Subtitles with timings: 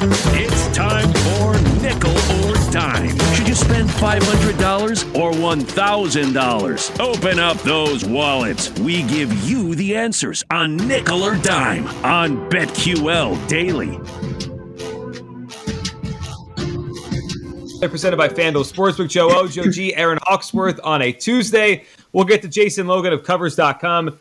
[0.00, 2.16] It's time for Nickel
[2.46, 3.18] or Dime.
[3.34, 7.00] Should you spend $500 or $1,000?
[7.00, 8.70] Open up those wallets.
[8.78, 13.98] We give you the answers on Nickel or Dime on BetQL Daily.
[17.88, 21.84] Presented by FanDuel Sportsbook, Joe O, Joe G, Aaron Hawksworth on a Tuesday.
[22.12, 24.18] We'll get to Jason Logan of Covers.com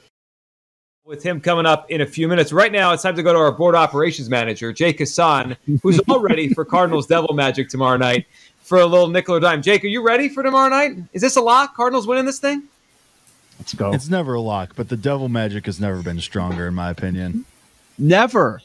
[1.08, 2.52] with him coming up in a few minutes.
[2.52, 6.20] Right now, it's time to go to our board operations manager, Jake Hassan, who's all
[6.20, 8.26] ready for Cardinals Devil Magic tomorrow night
[8.60, 9.62] for a little nickel or dime.
[9.62, 10.98] Jake, are you ready for tomorrow night?
[11.14, 11.76] Is this a lock?
[11.76, 12.64] Cardinals winning this thing?
[13.58, 13.94] Let's go.
[13.94, 17.46] It's never a lock, but the Devil Magic has never been stronger, in my opinion.
[17.98, 18.62] Never.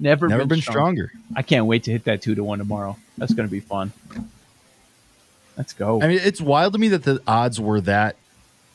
[0.00, 1.08] Never, Never been, been stronger.
[1.08, 1.12] stronger.
[1.36, 2.96] I can't wait to hit that two to one tomorrow.
[3.16, 3.92] That's going to be fun.
[5.56, 6.02] Let's go.
[6.02, 8.16] I mean, it's wild to me that the odds were that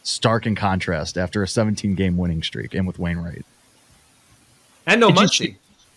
[0.05, 3.45] stark in contrast after a 17 game winning streak and with Wainwright.
[4.85, 5.41] And no It just-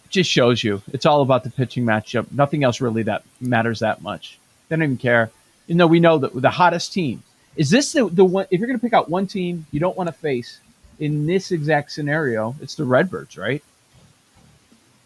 [0.08, 2.26] just shows you it's all about the pitching matchup.
[2.32, 4.38] Nothing else really that matters that much.
[4.68, 5.30] They don't even care.
[5.66, 7.22] You know, we know that the hottest team
[7.56, 8.46] is this the, the one.
[8.50, 10.60] If you're going to pick out one team you don't want to face
[10.98, 13.62] in this exact scenario, it's the Redbirds, right?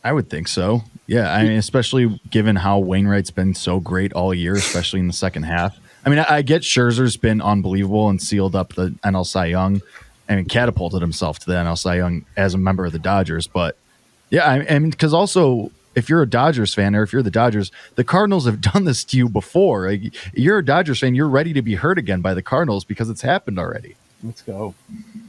[0.05, 0.83] I would think so.
[1.09, 5.13] Yeah, I mean, especially given how Wainwright's been so great all year, especially in the
[5.13, 5.77] second half.
[6.05, 9.81] I mean, I, I get Scherzer's been unbelievable and sealed up the NL Cy Young
[10.29, 13.47] and catapulted himself to the NL Cy Young as a member of the Dodgers.
[13.47, 13.77] But
[14.31, 17.31] yeah, I, I mean, because also if you're a Dodgers fan or if you're the
[17.31, 19.91] Dodgers, the Cardinals have done this to you before.
[19.91, 23.11] Like, you're a Dodgers fan, you're ready to be hurt again by the Cardinals because
[23.11, 23.97] it's happened already.
[24.23, 24.75] Let's go.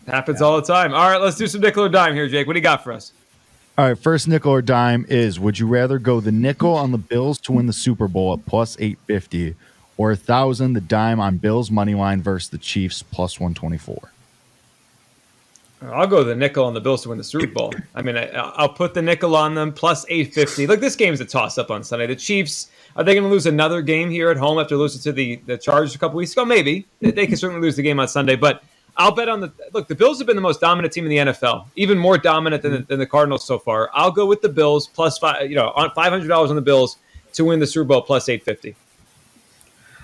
[0.05, 0.93] Happens all the time.
[0.93, 2.45] All right, let's do some nickel or dime here, Jake.
[2.45, 3.11] What do you got for us?
[3.75, 6.99] All right, first nickel or dime is would you rather go the nickel on the
[6.99, 9.55] Bills to win the Super Bowl at plus 850
[9.97, 14.11] or a thousand the dime on Bills money line versus the Chiefs plus 124?
[15.91, 17.73] I'll go the nickel on the Bills to win the Super Bowl.
[17.93, 20.67] I mean, I, I'll put the nickel on them plus 850.
[20.67, 22.07] Look, this game's a toss up on Sunday.
[22.07, 25.11] The Chiefs, are they going to lose another game here at home after losing to
[25.11, 26.45] the, the Chargers a couple weeks ago?
[26.45, 26.85] Maybe.
[27.01, 28.63] They, they can certainly lose the game on Sunday, but
[28.95, 29.87] I'll bet on the look.
[29.87, 32.71] The Bills have been the most dominant team in the NFL, even more dominant than
[32.73, 33.89] the, than the Cardinals so far.
[33.93, 36.97] I'll go with the Bills plus five, you know, on $500 on the Bills
[37.33, 38.75] to win the Super Bowl plus 850.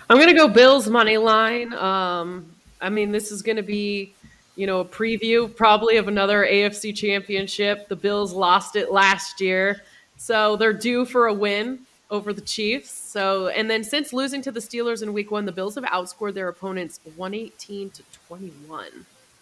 [0.09, 1.71] I'm gonna go Bills money line.
[1.73, 4.13] Um, I mean, this is gonna be,
[4.55, 7.87] you know, a preview probably of another AFC championship.
[7.87, 9.83] The Bills lost it last year,
[10.17, 12.89] so they're due for a win over the Chiefs.
[12.89, 16.33] So, and then since losing to the Steelers in Week One, the Bills have outscored
[16.33, 18.87] their opponents 118 to 21,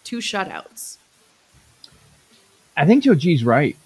[0.04, 0.98] two shutouts.
[2.76, 3.76] I think Joe G's right.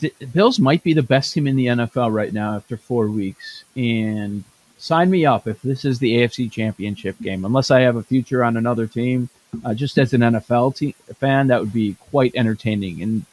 [0.00, 3.64] The Bills might be the best team in the NFL right now after four weeks.
[3.76, 4.42] And
[4.86, 7.44] sign me up if this is the AFC Championship game.
[7.44, 9.28] Unless I have a future on another team,
[9.64, 13.02] uh, just as an NFL te- fan, that would be quite entertaining.
[13.02, 13.24] And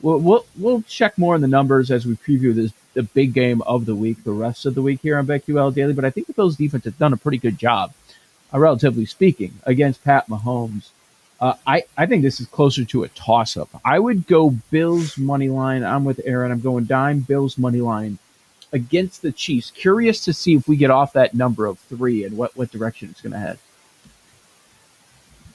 [0.00, 3.62] we'll, we'll we'll check more on the numbers as we preview this the big game
[3.62, 5.92] of the week, the rest of the week here on BetQL Daily.
[5.92, 7.92] But I think the Bills defense has done a pretty good job,
[8.52, 10.90] uh, relatively speaking, against Pat Mahomes.
[11.40, 13.68] Uh, I, I think this is closer to a toss up.
[13.84, 15.84] I would go Bills money line.
[15.84, 16.52] I'm with Aaron.
[16.52, 18.18] I'm going dime Bills money line
[18.72, 19.70] against the Chiefs.
[19.70, 23.08] Curious to see if we get off that number of three and what, what direction
[23.10, 23.58] it's going to head.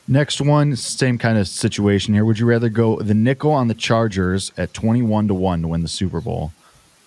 [0.08, 2.26] Next one, same kind of situation here.
[2.26, 5.82] Would you rather go the nickel on the Chargers at 21 to 1 to win
[5.82, 6.52] the Super Bowl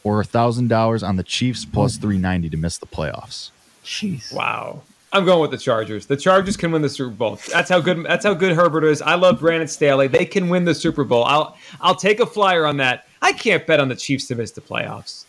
[0.03, 3.51] or $1,000 on the Chiefs plus 390 to miss the playoffs?
[3.85, 4.33] Jeez.
[4.33, 4.83] Wow.
[5.13, 6.07] I'm going with the Chargers.
[6.07, 7.39] The Chargers can win the Super Bowl.
[7.51, 9.01] That's how good that's how good Herbert is.
[9.01, 10.07] I love Brandon Staley.
[10.07, 11.25] They can win the Super Bowl.
[11.25, 13.07] I'll I'll take a flyer on that.
[13.23, 15.25] I can't bet on the Chiefs to miss the playoffs.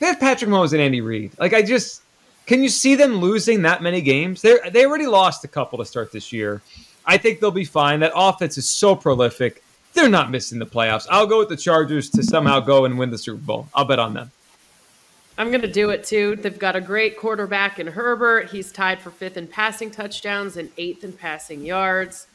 [0.00, 1.32] They have Patrick Mahomes and Andy Reid.
[1.38, 2.02] Like I just
[2.46, 4.42] can you see them losing that many games?
[4.42, 6.62] They they already lost a couple to start this year.
[7.06, 8.00] I think they'll be fine.
[8.00, 9.62] That offense is so prolific.
[9.92, 11.06] They're not missing the playoffs.
[11.10, 13.68] I'll go with the Chargers to somehow go and win the Super Bowl.
[13.74, 14.30] I'll bet on them.
[15.36, 16.36] I'm going to do it too.
[16.36, 18.50] They've got a great quarterback in Herbert.
[18.50, 22.26] He's tied for fifth in passing touchdowns and eighth in passing yards.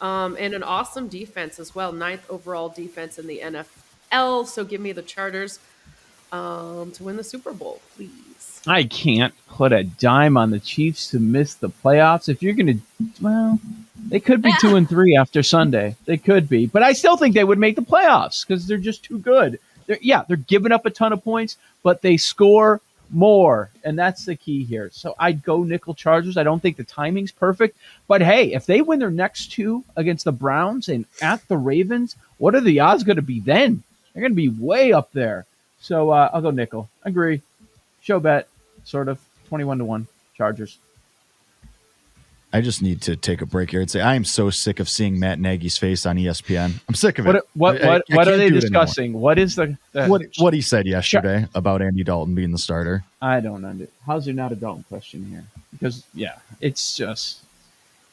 [0.00, 1.92] Um, and an awesome defense as well.
[1.92, 4.46] Ninth overall defense in the NFL.
[4.46, 5.60] So give me the Chargers
[6.34, 8.60] um, to win the Super Bowl, please.
[8.66, 12.28] I can't put a dime on the Chiefs to miss the playoffs.
[12.28, 12.80] If you're going to,
[13.20, 13.60] well,
[14.08, 15.96] they could be two and three after Sunday.
[16.06, 19.04] They could be, but I still think they would make the playoffs because they're just
[19.04, 19.60] too good.
[19.86, 22.80] They're, yeah, they're giving up a ton of points, but they score
[23.10, 24.90] more, and that's the key here.
[24.92, 26.36] So I'd go nickel Chargers.
[26.36, 27.76] I don't think the timing's perfect,
[28.08, 32.16] but hey, if they win their next two against the Browns and at the Ravens,
[32.38, 33.82] what are the odds going to be then?
[34.12, 35.44] They're going to be way up there.
[35.84, 36.88] So uh, I'll go nickel.
[37.02, 37.42] Agree.
[38.00, 38.48] Show bet,
[38.84, 39.20] sort of.
[39.48, 40.06] 21 to 1.
[40.34, 40.78] Chargers.
[42.54, 44.88] I just need to take a break here and say I am so sick of
[44.88, 46.80] seeing Matt Nagy's face on ESPN.
[46.88, 47.34] I'm sick of it.
[47.34, 49.12] What what I- I- what, I what are they discussing?
[49.12, 50.06] What is the, the.
[50.06, 53.04] What what he said yesterday about Andy Dalton being the starter?
[53.20, 53.88] I don't under.
[54.06, 55.44] How's there not a Dalton question here?
[55.72, 57.40] Because yeah, it's just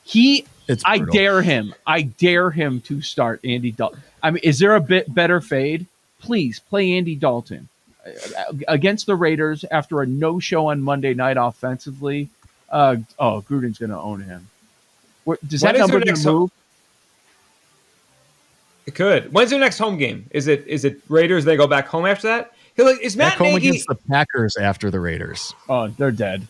[0.04, 0.46] he.
[0.68, 1.14] It's I brutal.
[1.14, 1.74] dare him.
[1.88, 4.02] I dare him to start Andy Dalton.
[4.22, 5.86] I mean, is there a bit better fade?
[6.22, 7.68] Please play Andy Dalton
[8.06, 12.30] Uh, against the Raiders after a no-show on Monday night offensively.
[12.70, 14.48] Uh, oh, Gruden's going to own him.
[15.26, 16.52] What, does When that is number their gonna home- move?
[18.88, 19.32] It could.
[19.32, 20.26] When's their next home game?
[20.32, 21.46] Is it is it Raiders?
[21.46, 22.54] They go back home after that.
[22.76, 23.68] 'Cause, like, Is Back home Nagy?
[23.70, 25.54] against the Packers after the Raiders.
[25.70, 26.48] Oh, they're dead.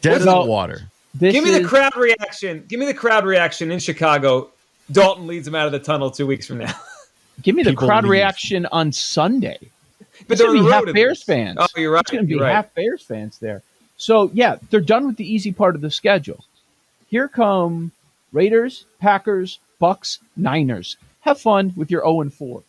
[0.00, 0.82] Dead in the water.
[1.14, 2.64] This Give me the crowd reaction.
[2.68, 4.50] Give me the crowd reaction in Chicago.
[4.92, 6.74] Dalton leads them out of the tunnel two weeks from now.
[7.42, 8.10] Give me the People crowd leave.
[8.12, 9.58] reaction on Sunday.
[10.26, 11.26] But It's they're gonna be half Bears least.
[11.26, 11.58] fans.
[11.60, 12.00] Oh, you're right.
[12.00, 12.52] It's going to be you're right.
[12.54, 13.62] half Bears fans there.
[13.98, 16.44] So yeah, they're done with the easy part of the schedule.
[17.08, 17.92] Here come
[18.32, 20.96] Raiders, Packers, Bucks, Niners.
[21.20, 22.62] Have fun with your 0 and 4.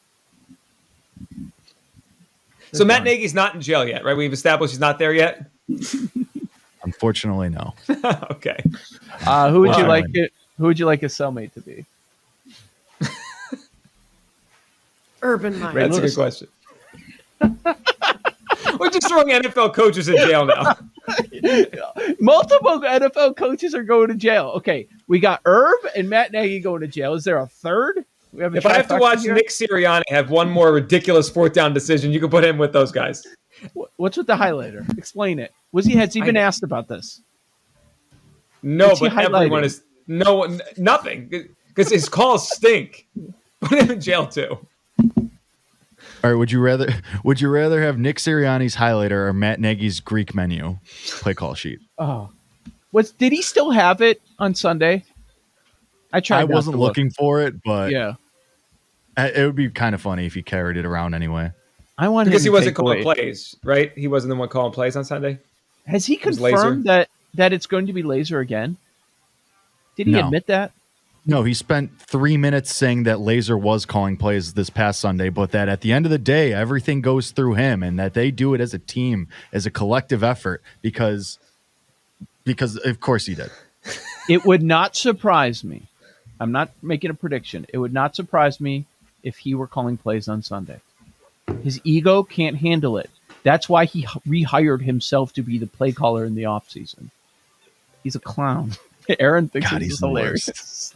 [2.74, 4.16] So Matt Nagy's not in jail yet, right?
[4.16, 5.46] We've established he's not there yet.
[6.84, 7.74] Unfortunately, no.
[8.32, 8.62] okay.
[9.26, 10.34] Uh, who would you like it?
[10.58, 11.86] Who would you like a cellmate to be?
[15.22, 15.74] Urban Meyer.
[15.74, 16.48] Ray That's a good question.
[18.80, 20.76] We're just throwing NFL coaches in jail now.
[22.20, 24.54] Multiple NFL coaches are going to jail.
[24.58, 27.14] Okay, we got Herb and Matt Nagy going to jail.
[27.14, 28.06] Is there a third?
[28.34, 29.34] We have a If I have to watch here?
[29.34, 32.92] Nick Sirianni have one more ridiculous fourth down decision, you can put him with those
[32.92, 33.26] guys.
[33.96, 34.88] What's with the highlighter?
[34.98, 35.54] Explain it.
[35.72, 37.22] Was he has he been asked about this?
[38.62, 41.30] No, What's but everyone is no one, nothing
[41.68, 43.08] because his calls stink.
[43.62, 44.67] Put him in jail too.
[46.28, 46.88] All right, would you rather
[47.24, 50.78] would you rather have Nick Sirianni's highlighter or Matt Nagy's Greek menu
[51.22, 51.80] play call sheet?
[51.98, 52.32] Oh,
[52.92, 55.06] was did he still have it on Sunday?
[56.12, 56.42] I tried.
[56.42, 56.90] I wasn't to look.
[56.90, 58.16] looking for it, but Yeah,
[59.18, 61.52] it would be kind of funny if he carried it around anyway.
[61.98, 63.94] I want Because him he wasn't calling away- plays, right?
[63.98, 65.40] He wasn't the one calling plays on Sunday.
[65.86, 66.50] Has he was Lazor.
[66.52, 68.76] confirmed that that it's going to be Lazor again?
[69.96, 70.26] Did he No.
[70.26, 70.74] admit that?
[71.30, 75.52] No, he spent three minutes saying that Lazor was calling plays this past Sunday, but
[75.52, 78.54] that at the end of the day, everything goes through him and that they do
[78.54, 81.38] it as a team, as a collective effort, because
[82.46, 83.52] because of course he did.
[84.30, 85.84] It would not surprise me.
[86.38, 87.66] I'm not making a prediction.
[87.72, 88.84] It would not surprise me
[89.24, 90.82] if he were calling plays on Sunday.
[91.64, 93.10] His ego can't handle it.
[93.44, 97.10] That's why he rehired himself to be the play caller in the offseason.
[98.04, 98.74] He's a clown.
[99.20, 100.94] Aaron thinks God, he's hilarious.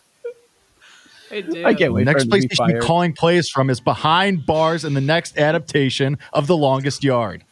[1.31, 1.65] I do.
[1.65, 3.79] I can't wait next for him place to be should be calling plays from is
[3.79, 7.43] behind bars in the next adaptation of The Longest Yard.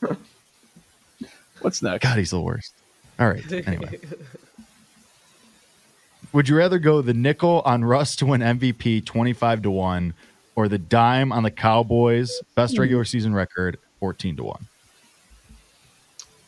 [1.60, 2.02] What's next?
[2.02, 2.74] God, he's the worst.
[3.18, 3.44] All right.
[3.66, 3.98] Anyway.
[6.32, 10.14] Would you rather go the nickel on Russ to win MVP 25 to 1
[10.56, 12.80] or the dime on the Cowboys best hmm.
[12.80, 14.66] regular season record 14 to 1?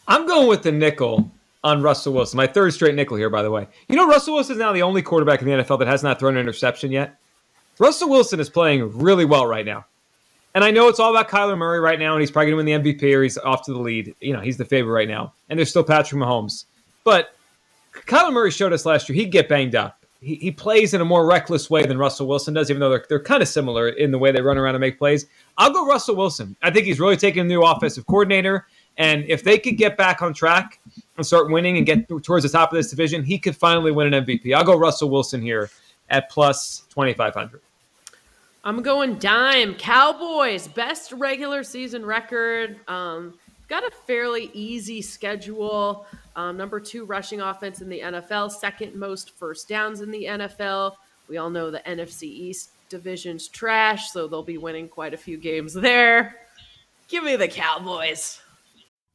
[0.08, 1.30] I'm going with the nickel
[1.66, 2.36] on Russell Wilson.
[2.36, 3.66] My third straight nickel here, by the way.
[3.88, 6.20] You know, Russell Wilson is now the only quarterback in the NFL that has not
[6.20, 7.18] thrown an interception yet.
[7.80, 9.84] Russell Wilson is playing really well right now.
[10.54, 12.72] And I know it's all about Kyler Murray right now, and he's probably going to
[12.72, 14.14] win the MVP or he's off to the lead.
[14.20, 15.34] You know, he's the favorite right now.
[15.48, 16.66] And there's still Patrick Mahomes.
[17.02, 17.34] But
[17.92, 20.06] Kyler Murray showed us last year he'd get banged up.
[20.20, 23.04] He, he plays in a more reckless way than Russell Wilson does, even though they're,
[23.08, 25.26] they're kind of similar in the way they run around and make plays.
[25.58, 26.56] I'll go Russell Wilson.
[26.62, 28.66] I think he's really taking a new offensive coordinator.
[28.98, 30.80] And if they could get back on track
[31.16, 34.12] and start winning and get towards the top of this division, he could finally win
[34.12, 34.54] an MVP.
[34.54, 35.70] I'll go Russell Wilson here
[36.08, 37.60] at plus 2,500.
[38.64, 39.74] I'm going dime.
[39.74, 42.80] Cowboys, best regular season record.
[42.88, 43.34] Um,
[43.68, 46.06] got a fairly easy schedule.
[46.34, 50.96] Um, number two rushing offense in the NFL, second most first downs in the NFL.
[51.28, 55.38] We all know the NFC East division's trash, so they'll be winning quite a few
[55.38, 56.36] games there.
[57.08, 58.40] Give me the Cowboys.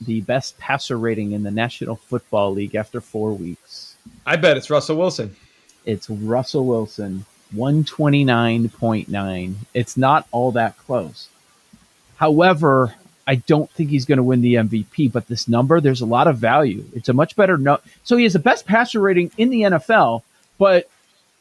[0.00, 3.96] the best passer rating in the National Football League after four weeks?
[4.24, 5.36] I bet it's Russell Wilson.
[5.84, 7.24] It's Russell Wilson,
[7.54, 9.54] 129.9.
[9.74, 11.28] It's not all that close.
[12.16, 12.94] However,
[13.26, 16.28] I don't think he's going to win the MVP, but this number, there's a lot
[16.28, 16.84] of value.
[16.94, 17.78] It's a much better no.
[18.04, 20.22] So he has the best passer rating in the NFL,
[20.58, 20.88] but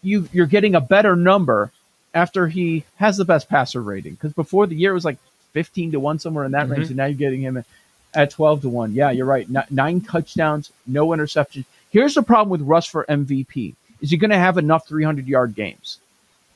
[0.01, 1.71] you you're getting a better number
[2.13, 5.17] after he has the best passer rating because before the year it was like
[5.53, 6.73] 15 to 1 somewhere in that mm-hmm.
[6.73, 7.63] range and now you're getting him
[8.13, 9.47] at 12 to 1 yeah you're right.
[9.71, 11.65] Nine touchdowns no interceptions.
[11.89, 15.55] Here's the problem with russ for mvp is he going to have enough 300 yard
[15.55, 15.99] games?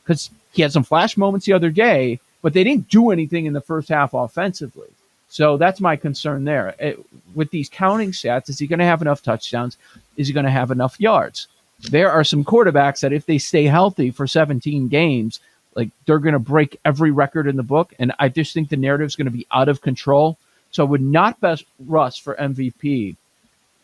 [0.04, 3.54] Because he had some flash moments the other day but they didn't do anything in
[3.54, 4.88] the first half offensively.
[5.30, 6.76] So that's my concern there.
[6.80, 7.00] It-
[7.36, 9.78] with these counting stats is he going to have enough touchdowns?
[10.18, 11.48] Is he going to have enough yards?
[11.90, 15.40] There are some quarterbacks that if they stay healthy for 17 games
[15.76, 18.78] like they're going to break every record in the book and i just think the
[18.78, 20.38] narrative is going to be out of control
[20.72, 23.16] so i would not bet russ for mvp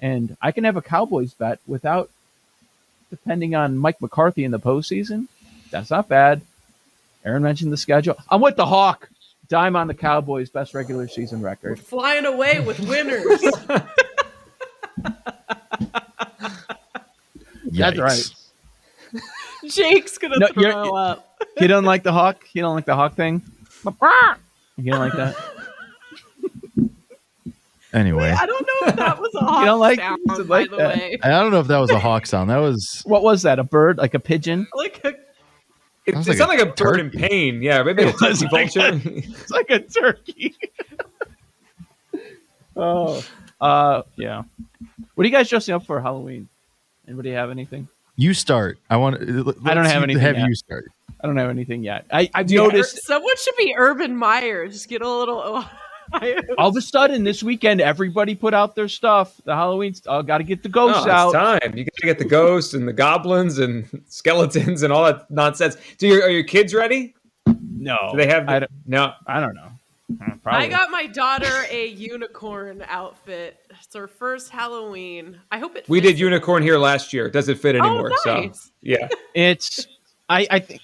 [0.01, 2.09] and i can have a cowboys bet without
[3.09, 5.27] depending on mike mccarthy in the postseason.
[5.71, 6.41] That's not bad.
[7.25, 8.15] Aaron mentioned the schedule.
[8.29, 9.09] I'm with the hawk.
[9.49, 11.79] Dime on the cowboys best regular season record.
[11.79, 13.25] Flying away with winners.
[17.71, 18.29] that's right.
[19.67, 21.41] Jake's gonna No, throw up.
[21.59, 22.43] you don't like the hawk?
[22.53, 23.41] You don't like the hawk thing?
[24.79, 25.35] You don't like that
[27.99, 30.69] Anyway, I don't know if that was a hawk don't like- sound, you by like
[30.69, 30.97] the that.
[30.97, 31.17] way.
[31.23, 32.49] I don't know if that was a hawk sound.
[32.49, 35.15] That was what was that a bird like a pigeon Like a, It,
[36.05, 37.61] it like sounded like a bird in pain.
[37.61, 39.01] Yeah, maybe a It was turkey like vulture.
[39.05, 40.55] It's like a turkey.
[42.75, 43.23] oh,
[43.61, 44.43] uh, yeah.
[45.15, 46.47] What are you guys dressing up for Halloween?
[47.07, 47.87] Anybody have anything?
[48.19, 48.79] you start.
[48.89, 49.15] I want.
[49.65, 50.47] I don't have anything Have yet.
[50.47, 50.85] you start?
[51.21, 52.05] I don't have anything yet.
[52.11, 54.67] I, I've you- noticed someone should be Urban Meyer.
[54.67, 55.65] Just get a little.
[56.13, 56.41] Ohio.
[56.57, 59.39] all of a sudden this weekend everybody put out their stuff.
[59.45, 59.93] The Halloween.
[60.07, 61.31] Oh, got to get the ghosts No, out.
[61.33, 61.77] time.
[61.77, 65.77] You got to get the ghosts and the goblins and skeletons and all that nonsense.
[65.97, 67.13] Do your are your kids ready?
[67.79, 68.49] No, Do they have?
[68.49, 69.13] I no.
[69.27, 69.69] I don't know.
[70.21, 70.65] Uh, Probably.
[70.65, 73.59] I got my daughter a unicorn outfit.
[73.69, 75.37] It's her first Halloween.
[75.51, 75.87] I hope it.
[75.89, 77.25] We did unicorn here last year.
[77.27, 78.11] It doesn't fit anymore.
[78.25, 78.63] Oh, nice.
[78.65, 79.85] So yeah, It's.
[80.29, 80.47] I.
[80.49, 80.81] I think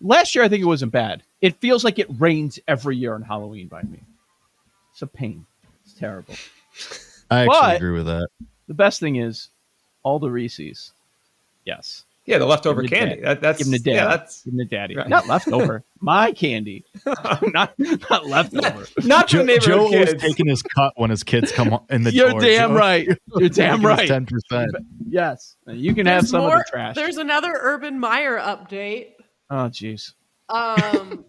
[0.00, 1.22] last year I think it wasn't bad.
[1.40, 4.00] It feels like it rains every year on Halloween by me.
[5.00, 5.46] It's a pain.
[5.82, 6.34] It's terrible.
[7.30, 8.28] I actually But- agree with that.
[8.68, 9.48] The best thing is
[10.02, 10.92] all the Reese's.
[11.64, 12.04] Yes.
[12.26, 12.36] yeah.
[12.36, 13.22] The leftover Give 'em candy.
[13.22, 13.96] That, that's Give them to daddy.
[13.96, 14.04] yeah.
[14.08, 14.96] That's Give them to daddy.
[14.96, 15.08] Right.
[15.08, 15.84] Not leftover.
[16.00, 16.84] My candy.
[17.06, 18.86] not not leftover.
[19.04, 22.02] not for Joe, the Joe neighborhood was taking his cut when his kids come in
[22.02, 22.40] the You're door.
[22.42, 23.08] damn right.
[23.36, 24.06] You're damn right.
[24.06, 24.70] Ten percent.
[25.08, 25.56] Yes.
[25.66, 26.94] You can have some more- of the trash.
[26.94, 29.12] There's another Urban Meyer update.
[29.48, 30.12] Oh jeez.
[30.50, 31.24] Um,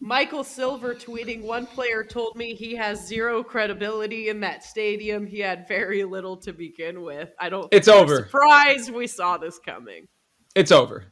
[0.00, 5.26] Michael Silver tweeting one player told me he has zero credibility in that stadium.
[5.26, 7.30] He had very little to begin with.
[7.38, 7.68] I don't.
[7.72, 8.24] It's over.
[8.24, 10.08] Surprised we saw this coming.
[10.54, 11.04] It's over.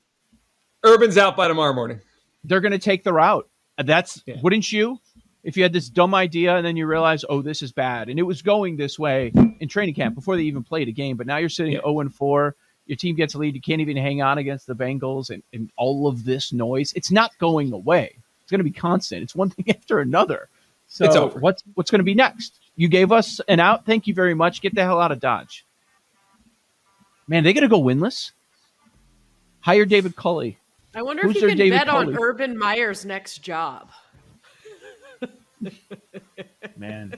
[0.84, 2.00] Urban's out by tomorrow morning.
[2.44, 3.48] They're gonna take the route.
[3.78, 4.36] That's Yeah.
[4.42, 4.98] wouldn't you?
[5.44, 8.18] If you had this dumb idea and then you realize, oh, this is bad, and
[8.18, 11.26] it was going this way in training camp before they even played a game, but
[11.26, 11.80] now you're sitting Yeah.
[11.80, 12.54] 0 and 4,
[12.86, 15.70] your team gets a lead, you can't even hang on against the Bengals, and, and
[15.76, 18.18] all of this noise, it's not going away.
[18.42, 19.22] It's going to be constant.
[19.22, 20.48] It's one thing after another.
[20.88, 21.38] So It's over.
[21.38, 22.58] what's what's going to be next?
[22.76, 23.86] You gave us an out.
[23.86, 24.60] Thank you very much.
[24.60, 25.64] Get the hell out of Dodge.
[27.28, 28.32] Man, they going to go winless.
[29.60, 30.58] Hire David Culley.
[30.94, 33.88] I wonder Who's if you can David bet on Urban Meyer's next job.
[36.76, 37.14] Man,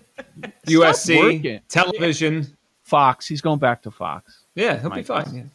[0.66, 1.60] USC working.
[1.68, 2.56] television.
[2.82, 3.26] Fox.
[3.26, 4.44] He's going back to Fox.
[4.54, 5.50] Yeah, he'll My be fine.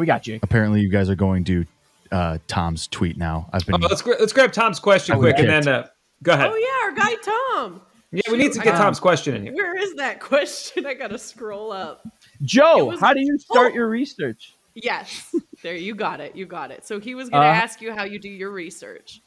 [0.00, 0.42] We got, Jake?
[0.42, 1.66] Apparently, you guys are going to
[2.12, 3.48] uh, Tom's tweet now.
[3.52, 3.76] I've been.
[3.76, 5.86] Oh, let's gra- let's grab Tom's question I quick, and then uh,
[6.22, 6.50] go ahead.
[6.52, 7.80] Oh yeah, our guy Tom.
[8.12, 9.54] Yeah, we need to get Tom's question in here.
[9.54, 10.86] Where is that question?
[10.86, 12.06] I gotta scroll up.
[12.42, 13.74] Joe, how do you start Oh.
[13.74, 14.54] your research?
[14.76, 16.34] Yes, there you got it.
[16.36, 16.86] You got it.
[16.86, 19.20] So he was gonna Uh, ask you how you do your research.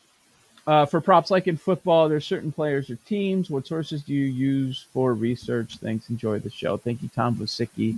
[0.66, 3.50] Uh, for props like in football, there's certain players or teams.
[3.50, 5.78] What sources do you use for research?
[5.78, 6.10] Thanks.
[6.10, 6.76] Enjoy the show.
[6.76, 7.98] Thank you, Tom Vosicki.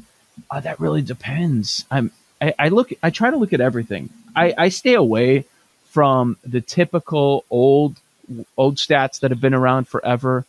[0.52, 1.86] Uh, that really depends.
[1.92, 2.12] I'm.
[2.42, 2.92] I, I look.
[3.04, 4.10] I try to look at everything.
[4.36, 5.46] I, I stay away
[5.90, 7.98] from the typical old
[8.58, 10.46] old stats that have been around forever.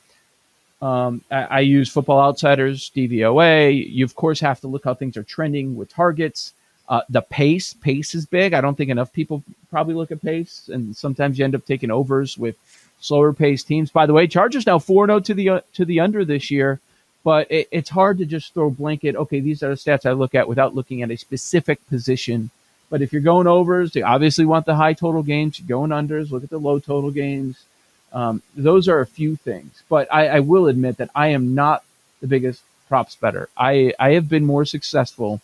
[0.82, 3.90] Um, I, I use Football Outsiders, DVOA.
[3.92, 6.52] You of course have to look how things are trending with targets.
[6.88, 8.52] Uh, the pace, pace is big.
[8.52, 11.90] I don't think enough people probably look at pace, and sometimes you end up taking
[11.90, 12.56] overs with
[13.00, 13.90] slower paced teams.
[13.90, 16.80] By the way, Chargers now four zero to the uh, to the under this year,
[17.24, 19.16] but it, it's hard to just throw blanket.
[19.16, 22.50] Okay, these are the stats I look at without looking at a specific position.
[22.88, 25.60] But if you're going overs, you obviously want the high total games.
[25.60, 27.64] You're going unders, look at the low total games.
[28.12, 31.84] Um, those are a few things, but I, I will admit that I am not
[32.20, 33.48] the biggest props bettor.
[33.56, 35.40] I, I have been more successful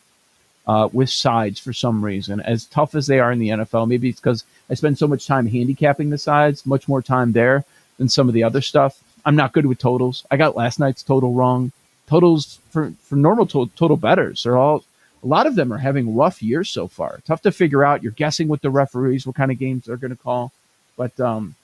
[0.67, 3.87] uh, with sides for some reason, as tough as they are in the NFL.
[3.87, 7.65] Maybe it's because I spend so much time handicapping the sides, much more time there
[7.99, 9.01] than some of the other stuff.
[9.27, 10.25] I'm not good with totals.
[10.31, 11.73] I got last night's total wrong.
[12.07, 14.85] Totals for, for normal to- total bettors are all
[15.23, 17.21] a lot of them are having rough years so far.
[17.27, 18.03] Tough to figure out.
[18.03, 20.53] You're guessing with the referees what kind of games they're going to call.
[20.97, 21.57] But um,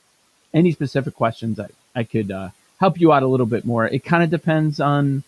[0.52, 2.48] any specific questions, I, I could uh,
[2.80, 3.86] help you out a little bit more.
[3.86, 5.22] It kind of depends on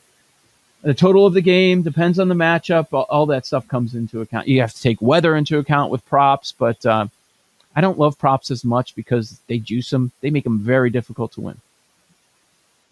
[0.83, 2.89] the total of the game, depends on the matchup.
[2.93, 4.49] All, all that stuff comes into account.
[4.49, 7.07] You have to take weather into account with props, but uh,
[7.77, 10.11] I don't love props as much because they juice them.
[10.23, 11.61] They make them very difficult to win.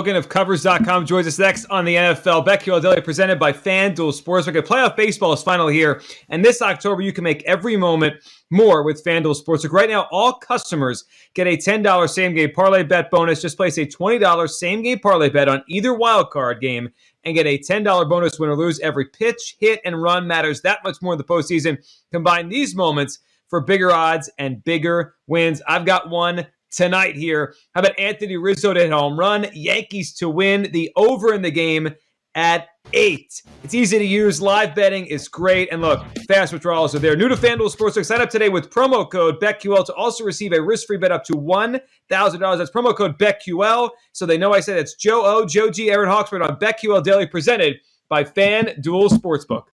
[0.02, 4.60] Logan of Covers.com joins us next on the NFL BetQL Daily presented by FanDuel Sportsbook.
[4.62, 8.16] Playoff baseball is finally here, and this October you can make every moment
[8.50, 9.70] more with FanDuel Sportsbook.
[9.70, 11.04] Right now, all customers
[11.34, 13.40] get a $10 same game parlay bet bonus.
[13.40, 16.88] Just place a $20 same game parlay bet on either wild card game
[17.22, 18.80] and get a $10 bonus win or lose.
[18.80, 21.78] Every pitch, hit, and run matters that much more in the postseason.
[22.10, 25.62] Combine these moments for bigger odds and bigger wins.
[25.68, 27.54] I've got one tonight here.
[27.74, 29.46] How about Anthony Rizzo to hit home run?
[29.52, 31.94] Yankees to win the over in the game
[32.34, 33.42] at eight.
[33.62, 34.40] It's easy to use.
[34.40, 35.68] Live betting is great.
[35.70, 37.16] And look, fast withdrawals are there.
[37.16, 38.04] New to FanDuel Sportsbook.
[38.04, 41.34] Sign up today with promo code BetQL to also receive a risk-free bet up to
[41.34, 42.58] $1,000.
[42.58, 43.90] That's promo code BetQL.
[44.12, 47.26] So they know I said it's Joe O, Joe G, Aaron Hawksford on BetQL Daily
[47.26, 47.76] presented
[48.08, 49.64] by FanDuel Sportsbook.